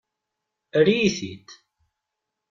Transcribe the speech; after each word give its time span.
Err-iyi-t-id! 0.77 1.47